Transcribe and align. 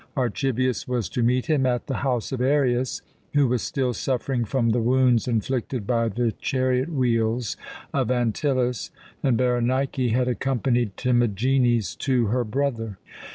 Archibius 0.17 0.87
was 0.87 1.07
to 1.09 1.21
meet 1.21 1.45
him 1.45 1.63
at 1.67 1.85
the 1.85 1.97
house 1.97 2.31
of 2.31 2.41
Arius, 2.41 3.03
who 3.35 3.47
was 3.47 3.61
still 3.61 3.93
suffering 3.93 4.45
from 4.45 4.71
the 4.71 4.81
wounds 4.81 5.27
inflicted 5.27 5.85
by 5.85 6.09
the 6.09 6.31
chariot 6.39 6.89
wheels 6.91 7.55
of 7.93 8.09
Antyllus, 8.09 8.89
and 9.21 9.37
Berenike 9.37 10.09
had 10.11 10.27
accompanied 10.27 10.97
Timagenes 10.97 11.95
to 11.99 12.25
her 12.29 12.43
brother. 12.43 12.97